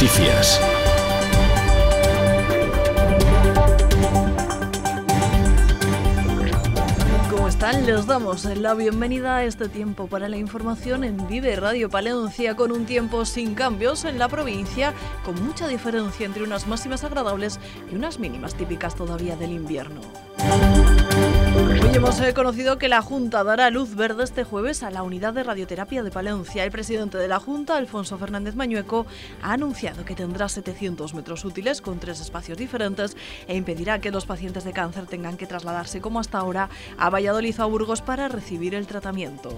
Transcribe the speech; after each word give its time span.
Noticias. 0.00 0.58
Les 7.84 8.06
damos 8.06 8.44
la 8.44 8.74
bienvenida 8.74 9.36
a 9.36 9.44
este 9.44 9.68
tiempo 9.68 10.06
para 10.06 10.28
la 10.28 10.36
información 10.36 11.04
en 11.04 11.28
Vive 11.28 11.54
Radio 11.56 11.90
Palencia 11.90 12.56
con 12.56 12.72
un 12.72 12.86
tiempo 12.86 13.24
sin 13.24 13.54
cambios 13.54 14.04
en 14.04 14.18
la 14.18 14.28
provincia, 14.28 14.94
con 15.24 15.34
mucha 15.44 15.68
diferencia 15.68 16.26
entre 16.26 16.42
unas 16.42 16.66
máximas 16.66 17.04
agradables 17.04 17.60
y 17.92 17.94
unas 17.94 18.18
mínimas 18.18 18.54
típicas 18.54 18.94
todavía 18.94 19.36
del 19.36 19.52
invierno. 19.52 20.29
Hoy 21.70 21.78
hemos 21.94 22.20
eh, 22.20 22.34
conocido 22.34 22.78
que 22.78 22.88
la 22.88 23.00
Junta 23.00 23.44
dará 23.44 23.70
luz 23.70 23.94
verde 23.94 24.24
este 24.24 24.42
jueves 24.42 24.82
a 24.82 24.90
la 24.90 25.04
unidad 25.04 25.32
de 25.34 25.44
radioterapia 25.44 26.02
de 26.02 26.10
Palencia. 26.10 26.64
El 26.64 26.72
presidente 26.72 27.16
de 27.16 27.28
la 27.28 27.38
Junta, 27.38 27.76
Alfonso 27.76 28.18
Fernández 28.18 28.56
Mañueco, 28.56 29.06
ha 29.40 29.52
anunciado 29.52 30.04
que 30.04 30.16
tendrá 30.16 30.48
700 30.48 31.14
metros 31.14 31.44
útiles 31.44 31.80
con 31.80 32.00
tres 32.00 32.20
espacios 32.20 32.58
diferentes 32.58 33.16
e 33.46 33.54
impedirá 33.54 34.00
que 34.00 34.10
los 34.10 34.26
pacientes 34.26 34.64
de 34.64 34.72
cáncer 34.72 35.06
tengan 35.06 35.36
que 35.36 35.46
trasladarse 35.46 36.00
como 36.00 36.18
hasta 36.18 36.38
ahora 36.38 36.70
a 36.98 37.08
Valladolid 37.08 37.60
o 37.60 37.62
a 37.62 37.66
Burgos 37.66 38.02
para 38.02 38.26
recibir 38.26 38.74
el 38.74 38.88
tratamiento. 38.88 39.50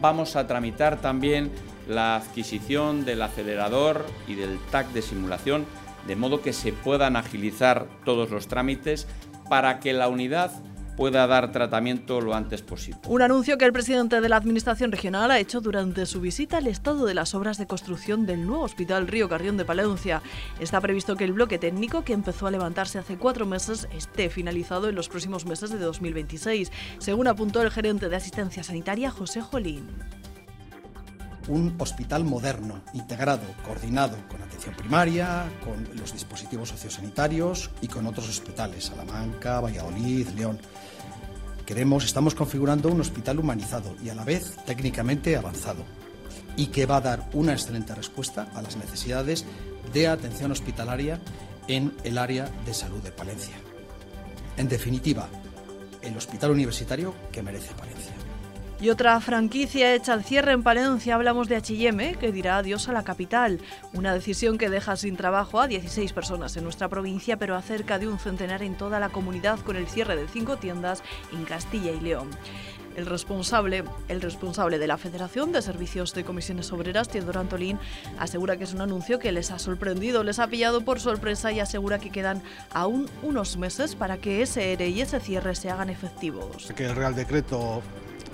Vamos 0.00 0.34
a 0.34 0.48
tramitar 0.48 1.00
también 1.00 1.52
la 1.86 2.16
adquisición 2.16 3.04
del 3.04 3.22
acelerador 3.22 4.04
y 4.26 4.34
del 4.34 4.58
TAC 4.72 4.88
de 4.88 5.02
simulación, 5.02 5.64
de 6.08 6.16
modo 6.16 6.42
que 6.42 6.52
se 6.52 6.72
puedan 6.72 7.14
agilizar 7.14 7.86
todos 8.04 8.30
los 8.30 8.48
trámites 8.48 9.06
para 9.48 9.78
que 9.78 9.92
la 9.92 10.08
unidad 10.08 10.50
pueda 10.96 11.26
dar 11.26 11.52
tratamiento 11.52 12.20
lo 12.20 12.34
antes 12.34 12.62
posible. 12.62 13.00
Un 13.08 13.22
anuncio 13.22 13.58
que 13.58 13.64
el 13.64 13.72
presidente 13.72 14.20
de 14.20 14.28
la 14.28 14.36
Administración 14.36 14.92
Regional 14.92 15.30
ha 15.30 15.38
hecho 15.38 15.60
durante 15.60 16.06
su 16.06 16.20
visita 16.20 16.58
al 16.58 16.66
estado 16.66 17.06
de 17.06 17.14
las 17.14 17.34
obras 17.34 17.58
de 17.58 17.66
construcción 17.66 18.26
del 18.26 18.46
nuevo 18.46 18.64
Hospital 18.64 19.06
Río 19.06 19.28
Carrión 19.28 19.56
de 19.56 19.64
Palencia. 19.64 20.22
Está 20.60 20.80
previsto 20.80 21.16
que 21.16 21.24
el 21.24 21.32
bloque 21.32 21.58
técnico, 21.58 22.04
que 22.04 22.12
empezó 22.12 22.46
a 22.46 22.50
levantarse 22.50 22.98
hace 22.98 23.16
cuatro 23.16 23.46
meses, 23.46 23.88
esté 23.96 24.30
finalizado 24.30 24.88
en 24.88 24.94
los 24.94 25.08
próximos 25.08 25.46
meses 25.46 25.70
de 25.70 25.78
2026, 25.78 26.70
según 26.98 27.28
apuntó 27.28 27.62
el 27.62 27.70
gerente 27.70 28.08
de 28.08 28.16
Asistencia 28.16 28.62
Sanitaria, 28.62 29.10
José 29.10 29.40
Jolín 29.40 29.84
un 31.48 31.74
hospital 31.78 32.24
moderno, 32.24 32.80
integrado, 32.92 33.44
coordinado 33.64 34.16
con 34.28 34.42
atención 34.42 34.74
primaria, 34.74 35.44
con 35.64 35.88
los 35.96 36.12
dispositivos 36.12 36.70
sociosanitarios 36.70 37.70
y 37.80 37.88
con 37.88 38.06
otros 38.06 38.28
hospitales, 38.28 38.84
Salamanca, 38.84 39.60
Valladolid, 39.60 40.28
León. 40.30 40.58
Queremos, 41.66 42.04
estamos 42.04 42.34
configurando 42.34 42.90
un 42.90 43.00
hospital 43.00 43.38
humanizado 43.38 43.94
y 44.02 44.10
a 44.10 44.14
la 44.14 44.24
vez 44.24 44.56
técnicamente 44.66 45.36
avanzado 45.36 45.84
y 46.56 46.66
que 46.66 46.86
va 46.86 46.96
a 46.96 47.00
dar 47.00 47.28
una 47.32 47.52
excelente 47.52 47.94
respuesta 47.94 48.48
a 48.54 48.62
las 48.62 48.76
necesidades 48.76 49.44
de 49.92 50.08
atención 50.08 50.52
hospitalaria 50.52 51.20
en 51.68 51.94
el 52.04 52.18
área 52.18 52.50
de 52.66 52.74
salud 52.74 53.02
de 53.02 53.12
Palencia. 53.12 53.54
En 54.56 54.68
definitiva, 54.68 55.28
el 56.02 56.16
hospital 56.16 56.50
universitario 56.50 57.14
que 57.32 57.42
merece 57.42 57.74
Palencia. 57.74 58.12
Y 58.80 58.90
otra 58.90 59.18
franquicia 59.20 59.94
hecha 59.94 60.12
al 60.12 60.24
cierre 60.24 60.52
en 60.52 60.62
Palencia, 60.62 61.14
hablamos 61.14 61.48
de 61.48 61.56
H&M, 61.56 62.16
que 62.16 62.32
dirá 62.32 62.58
adiós 62.58 62.88
a 62.88 62.92
la 62.92 63.04
capital. 63.04 63.60
Una 63.92 64.12
decisión 64.12 64.58
que 64.58 64.68
deja 64.68 64.96
sin 64.96 65.16
trabajo 65.16 65.60
a 65.60 65.68
16 65.68 66.12
personas 66.12 66.56
en 66.56 66.64
nuestra 66.64 66.88
provincia, 66.88 67.36
pero 67.38 67.54
a 67.54 67.62
cerca 67.62 67.98
de 67.98 68.08
un 68.08 68.18
centenar 68.18 68.62
en 68.62 68.76
toda 68.76 69.00
la 69.00 69.10
comunidad 69.10 69.60
con 69.60 69.76
el 69.76 69.86
cierre 69.86 70.16
de 70.16 70.28
cinco 70.28 70.56
tiendas 70.56 71.02
en 71.32 71.44
Castilla 71.44 71.92
y 71.92 72.00
León. 72.00 72.30
El 72.96 73.06
responsable, 73.06 73.84
el 74.08 74.20
responsable 74.20 74.78
de 74.78 74.86
la 74.86 74.98
Federación 74.98 75.50
de 75.52 75.62
Servicios 75.62 76.14
de 76.14 76.24
Comisiones 76.24 76.72
Obreras, 76.72 77.08
Teodoro 77.08 77.40
Antolín, 77.40 77.78
asegura 78.18 78.56
que 78.56 78.64
es 78.64 78.74
un 78.74 78.82
anuncio 78.82 79.18
que 79.18 79.32
les 79.32 79.50
ha 79.50 79.58
sorprendido, 79.58 80.22
les 80.22 80.38
ha 80.38 80.46
pillado 80.46 80.82
por 80.82 81.00
sorpresa 81.00 81.50
y 81.50 81.60
asegura 81.60 81.98
que 81.98 82.10
quedan 82.10 82.42
aún 82.72 83.08
unos 83.22 83.56
meses 83.56 83.96
para 83.96 84.18
que 84.18 84.42
ese 84.42 84.72
ERE 84.72 84.88
y 84.88 85.00
ese 85.00 85.18
cierre 85.20 85.54
se 85.54 85.70
hagan 85.70 85.90
efectivos. 85.90 86.72
Que 86.76 86.86
el 86.86 86.94
Real 86.94 87.14
Decreto 87.16 87.82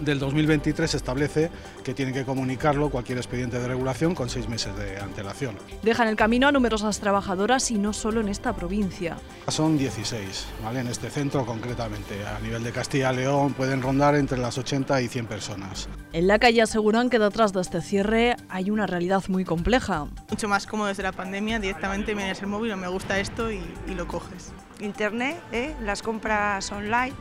del 0.00 0.18
2023 0.18 0.94
establece 0.94 1.50
que 1.84 1.94
tiene 1.94 2.12
que 2.12 2.24
comunicarlo 2.24 2.90
cualquier 2.90 3.18
expediente 3.18 3.58
de 3.58 3.68
regulación 3.68 4.14
con 4.14 4.28
seis 4.28 4.48
meses 4.48 4.76
de 4.76 4.98
antelación. 4.98 5.56
Dejan 5.82 6.08
el 6.08 6.16
camino 6.16 6.48
a 6.48 6.52
numerosas 6.52 7.00
trabajadoras 7.00 7.70
y 7.70 7.78
no 7.78 7.92
solo 7.92 8.20
en 8.20 8.28
esta 8.28 8.54
provincia. 8.54 9.16
Son 9.48 9.76
16, 9.78 10.46
¿vale? 10.62 10.80
en 10.80 10.88
este 10.88 11.10
centro 11.10 11.44
concretamente. 11.44 12.24
A 12.26 12.38
nivel 12.40 12.62
de 12.62 12.72
Castilla 12.72 13.12
y 13.12 13.16
León 13.16 13.54
pueden 13.54 13.82
rondar 13.82 14.14
entre 14.14 14.38
las 14.38 14.58
80 14.58 15.02
y 15.02 15.08
100 15.08 15.26
personas. 15.26 15.88
En 16.12 16.26
la 16.26 16.38
calle 16.38 16.62
aseguran 16.62 17.10
que 17.10 17.18
detrás 17.18 17.52
de 17.52 17.60
este 17.60 17.80
cierre 17.80 18.36
hay 18.48 18.70
una 18.70 18.86
realidad 18.86 19.22
muy 19.28 19.44
compleja. 19.44 20.06
Mucho 20.30 20.48
más 20.48 20.66
cómodo 20.66 20.88
desde 20.88 21.02
la 21.02 21.12
pandemia, 21.12 21.58
directamente 21.58 22.14
miras 22.14 22.40
el 22.42 22.48
móvil, 22.48 22.76
me 22.76 22.88
gusta 22.88 23.18
esto 23.18 23.50
y, 23.50 23.62
y 23.88 23.94
lo 23.94 24.06
coges. 24.06 24.52
Internet, 24.80 25.40
¿eh? 25.52 25.74
las 25.82 26.02
compras 26.02 26.70
online 26.72 27.14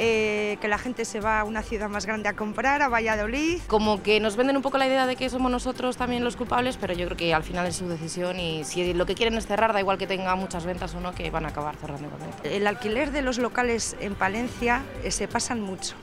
eh, 0.00 0.58
que 0.60 0.68
la 0.68 0.78
gente 0.78 1.04
se 1.04 1.18
va 1.18 1.40
a 1.40 1.44
una 1.44 1.62
ciudad 1.62 1.88
más 1.88 2.06
grande 2.06 2.28
a 2.28 2.34
comprar, 2.34 2.82
a 2.82 2.88
Valladolid. 2.88 3.60
Como 3.66 4.00
que 4.00 4.20
nos 4.20 4.36
venden 4.36 4.56
un 4.56 4.62
poco 4.62 4.78
la 4.78 4.86
idea 4.86 5.06
de 5.06 5.16
que 5.16 5.28
somos 5.28 5.50
nosotros 5.50 5.96
también 5.96 6.22
los 6.22 6.36
culpables, 6.36 6.76
pero 6.76 6.94
yo 6.94 7.06
creo 7.06 7.16
que 7.16 7.34
al 7.34 7.42
final 7.42 7.66
es 7.66 7.76
su 7.76 7.88
decisión 7.88 8.38
y 8.38 8.62
si 8.62 8.94
lo 8.94 9.06
que 9.06 9.16
quieren 9.16 9.36
es 9.36 9.48
cerrar, 9.48 9.72
da 9.72 9.80
igual 9.80 9.98
que 9.98 10.06
tenga 10.06 10.36
muchas 10.36 10.64
ventas 10.64 10.94
o 10.94 11.00
no, 11.00 11.14
que 11.14 11.30
van 11.30 11.46
a 11.46 11.48
acabar 11.48 11.74
cerrando 11.76 12.06
igualmente. 12.06 12.56
El 12.56 12.68
alquiler 12.68 13.10
de 13.10 13.22
los 13.22 13.38
locales 13.38 13.96
en 13.98 14.14
Palencia 14.14 14.82
eh, 15.02 15.10
se 15.10 15.26
pasan 15.26 15.60
mucho, 15.60 15.96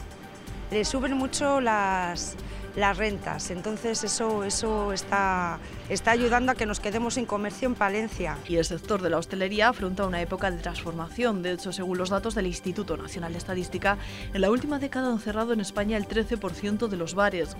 le 0.71 0.83
suben 0.83 1.13
mucho 1.13 1.61
las 1.61 2.35
las 2.75 2.97
rentas. 2.97 3.51
Entonces 3.51 4.03
eso, 4.03 4.43
eso 4.43 4.91
está, 4.91 5.59
está 5.89 6.11
ayudando 6.11 6.51
a 6.51 6.55
que 6.55 6.65
nos 6.65 6.79
quedemos 6.79 7.15
sin 7.15 7.25
comercio 7.25 7.67
en 7.67 7.75
Palencia. 7.75 8.37
Y 8.47 8.57
el 8.57 8.65
sector 8.65 9.01
de 9.01 9.09
la 9.09 9.17
hostelería 9.17 9.69
afronta 9.69 10.05
una 10.05 10.21
época 10.21 10.51
de 10.51 10.57
transformación. 10.57 11.41
De 11.41 11.51
hecho, 11.51 11.71
según 11.71 11.97
los 11.97 12.09
datos 12.09 12.35
del 12.35 12.47
Instituto 12.47 12.97
Nacional 12.97 13.31
de 13.31 13.37
Estadística, 13.37 13.97
en 14.33 14.41
la 14.41 14.51
última 14.51 14.79
década 14.79 15.09
han 15.09 15.19
cerrado 15.19 15.53
en 15.53 15.61
España 15.61 15.97
el 15.97 16.07
13% 16.07 16.87
de 16.87 16.97
los 16.97 17.15
bares. 17.15 17.55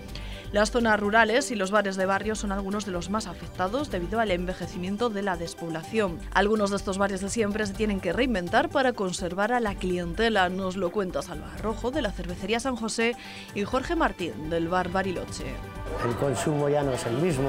Las 0.52 0.70
zonas 0.70 1.00
rurales 1.00 1.50
y 1.50 1.56
los 1.56 1.70
bares 1.70 1.96
de 1.96 2.06
barrio 2.06 2.34
son 2.34 2.52
algunos 2.52 2.86
de 2.86 2.92
los 2.92 3.10
más 3.10 3.26
afectados 3.26 3.90
debido 3.90 4.20
al 4.20 4.30
envejecimiento 4.30 5.10
de 5.10 5.22
la 5.22 5.36
despoblación. 5.36 6.18
Algunos 6.32 6.70
de 6.70 6.76
estos 6.76 6.98
bares 6.98 7.20
de 7.20 7.28
siempre 7.28 7.66
se 7.66 7.74
tienen 7.74 8.00
que 8.00 8.12
reinventar 8.12 8.68
para 8.68 8.92
conservar 8.92 9.52
a 9.52 9.60
la 9.60 9.74
clientela. 9.74 10.48
Nos 10.48 10.76
lo 10.76 10.90
cuenta 10.90 11.22
Salva 11.22 11.56
Rojo 11.62 11.90
de 11.90 12.02
la 12.02 12.12
cervecería 12.12 12.60
San 12.60 12.76
José 12.76 13.16
y 13.54 13.64
Jorge 13.64 13.96
Martín 13.96 14.50
del 14.50 14.68
bar 14.68 14.90
el 15.14 16.16
consumo 16.18 16.68
ya 16.68 16.82
no 16.82 16.92
es 16.92 17.06
el 17.06 17.16
mismo, 17.18 17.48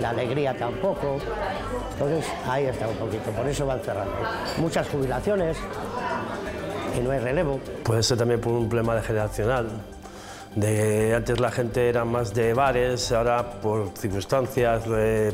la 0.00 0.10
alegría 0.10 0.56
tampoco. 0.56 1.18
Entonces 1.92 2.26
ahí 2.48 2.64
está 2.64 2.88
un 2.88 2.96
poquito, 2.96 3.30
por 3.30 3.46
eso 3.46 3.66
van 3.66 3.80
cerrando. 3.80 4.14
Muchas 4.58 4.88
jubilaciones 4.88 5.56
y 6.96 7.00
no 7.00 7.10
hay 7.10 7.18
relevo. 7.18 7.60
Puede 7.82 8.02
ser 8.02 8.16
también 8.18 8.40
por 8.40 8.52
un 8.52 8.68
problema 8.68 8.94
de 8.94 9.02
generacional 9.02 9.68
de 10.56 11.14
antes 11.14 11.40
la 11.40 11.50
gente 11.50 11.88
era 11.88 12.04
más 12.04 12.32
de 12.32 12.54
bares, 12.54 13.10
ahora 13.12 13.60
por 13.60 13.90
circunstancias 13.96 14.84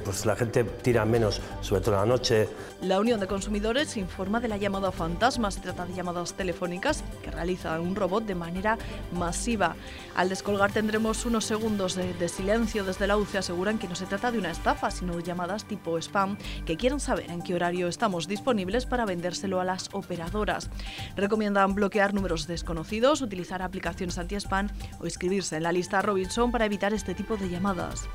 pues 0.05 0.25
la 0.25 0.37
gente 0.37 0.65
tira 0.65 1.05
menos, 1.05 1.41
sobre 1.61 1.83
todo 1.83 1.95
en 1.95 2.01
la 2.01 2.07
noche. 2.07 2.49
La 2.83 2.99
Unión 2.99 3.21
de 3.21 3.27
Consumidores 3.27 3.99
informa 3.99 4.41
de 4.41 4.49
la 4.49 4.57
llamada 4.57 4.91
fantasma. 4.91 5.51
Se 5.51 5.61
trata 5.61 5.85
de 5.85 5.93
llamadas 5.93 6.33
telefónicas 6.33 7.05
que 7.23 7.31
realiza 7.31 7.79
un 7.79 7.95
robot 7.95 8.25
de 8.25 8.35
manera 8.35 8.79
masiva. 9.13 9.77
Al 10.17 10.31
descolgar 10.31 10.73
tendremos 10.73 11.27
unos 11.27 11.45
segundos 11.45 11.95
de, 11.95 12.15
de 12.15 12.29
silencio. 12.29 12.85
Desde 12.85 13.07
la 13.07 13.19
UCE 13.19 13.39
aseguran 13.39 13.79
que 13.79 13.89
no 13.89 13.95
se 13.95 14.07
trata 14.07 14.33
de 14.33 14.39
una 14.39 14.51
estafa, 14.51 14.91
sino 14.91 15.21
llamadas 15.21 15.67
tipo 15.67 15.99
spam 15.99 16.39
que 16.65 16.79
quieren 16.79 17.01
saber 17.01 17.31
en 17.31 17.43
qué 17.43 17.55
horario 17.55 17.89
estamos 17.89 18.27
disponibles 18.27 18.87
para 18.87 19.05
vendérselo 19.05 19.61
a 19.61 19.65
las 19.65 19.91
operadoras. 19.93 20.71
Recomiendan 21.17 21.75
bloquear 21.75 22.15
números 22.15 22.47
desconocidos, 22.47 23.21
utilizar 23.21 23.61
aplicaciones 23.61 24.17
anti-spam 24.17 24.69
o 25.01 25.10
inscribirse 25.11 25.57
en 25.57 25.65
la 25.65 25.73
lista 25.73 26.01
Robinson 26.01 26.51
para 26.51 26.65
evitar 26.65 26.95
este 26.95 27.15
tipo 27.15 27.37
de 27.37 27.51
llamadas 27.51 28.09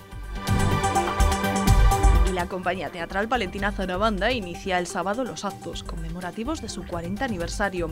la 2.35 2.47
compañía 2.47 2.89
teatral 2.89 3.27
Valentina 3.27 3.71
Zarabanda 3.71 4.33
inicia 4.33 4.77
el 4.77 4.87
sábado 4.87 5.23
los 5.23 5.45
actos 5.45 5.83
conmemorativos 5.83 6.61
de 6.61 6.67
su 6.67 6.85
40 6.85 7.23
aniversario. 7.23 7.91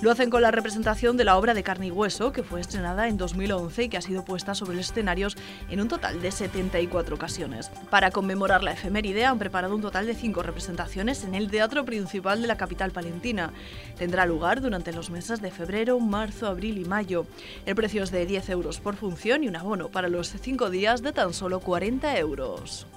Lo 0.00 0.10
hacen 0.10 0.28
con 0.28 0.42
la 0.42 0.50
representación 0.50 1.16
de 1.16 1.22
la 1.22 1.36
obra 1.36 1.54
de 1.54 1.62
carne 1.62 1.86
y 1.86 1.90
hueso, 1.92 2.32
que 2.32 2.42
fue 2.42 2.60
estrenada 2.60 3.06
en 3.06 3.16
2011 3.16 3.84
y 3.84 3.88
que 3.88 3.96
ha 3.96 4.02
sido 4.02 4.24
puesta 4.24 4.56
sobre 4.56 4.76
los 4.76 4.90
escenarios 4.90 5.36
en 5.70 5.80
un 5.80 5.86
total 5.86 6.20
de 6.20 6.32
74 6.32 7.14
ocasiones. 7.14 7.70
Para 7.88 8.10
conmemorar 8.10 8.64
la 8.64 8.72
efeméride 8.72 9.24
han 9.24 9.38
preparado 9.38 9.76
un 9.76 9.82
total 9.82 10.06
de 10.06 10.16
cinco 10.16 10.42
representaciones 10.42 11.22
en 11.22 11.36
el 11.36 11.48
teatro 11.48 11.84
principal 11.84 12.42
de 12.42 12.48
la 12.48 12.56
capital 12.56 12.90
palentina. 12.90 13.52
Tendrá 13.96 14.26
lugar 14.26 14.60
durante 14.60 14.92
los 14.92 15.10
meses 15.10 15.40
de 15.40 15.52
febrero, 15.52 16.00
marzo, 16.00 16.48
abril 16.48 16.78
y 16.78 16.84
mayo. 16.84 17.24
El 17.66 17.76
precio 17.76 18.02
es 18.02 18.10
de 18.10 18.26
10 18.26 18.50
euros 18.50 18.80
por 18.80 18.96
función 18.96 19.44
y 19.44 19.48
un 19.48 19.54
abono 19.54 19.90
para 19.90 20.08
los 20.08 20.34
cinco 20.40 20.70
días 20.70 21.02
de 21.02 21.12
tan 21.12 21.32
solo 21.32 21.60
40 21.60 22.18
euros. 22.18 22.88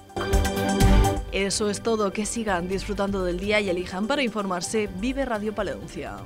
Eso 1.32 1.70
es 1.70 1.80
todo, 1.80 2.12
que 2.12 2.26
sigan 2.26 2.66
disfrutando 2.66 3.24
del 3.24 3.38
día 3.38 3.60
y 3.60 3.70
elijan 3.70 4.08
para 4.08 4.22
informarse 4.22 4.88
Vive 4.98 5.24
Radio 5.24 5.54
Palencia. 5.54 6.16